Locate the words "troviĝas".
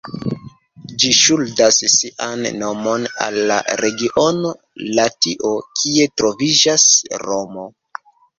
6.23-6.89